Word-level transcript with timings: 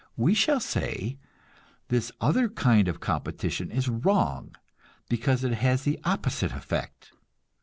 We 0.17 0.33
shall 0.33 0.59
say, 0.59 1.19
this 1.89 2.11
other 2.19 2.49
kind 2.49 2.87
of 2.87 2.99
competition 2.99 3.69
is 3.69 3.87
wrong 3.87 4.55
because 5.09 5.43
it 5.43 5.53
has 5.53 5.83
the 5.83 5.99
opposite 6.03 6.53
effect. 6.53 7.11